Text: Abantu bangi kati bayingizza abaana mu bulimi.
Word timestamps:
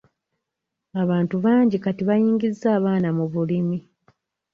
Abantu 1.01 1.35
bangi 1.45 1.77
kati 1.83 2.03
bayingizza 2.09 2.67
abaana 2.77 3.09
mu 3.17 3.25
bulimi. 3.33 3.77